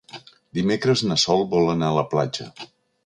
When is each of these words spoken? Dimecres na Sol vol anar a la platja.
Dimecres 0.59 1.03
na 1.09 1.17
Sol 1.25 1.45
vol 1.53 1.69
anar 1.75 1.91
a 1.93 1.99
la 1.99 2.07
platja. 2.15 2.49